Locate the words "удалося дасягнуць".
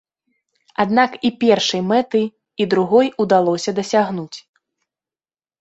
3.25-4.37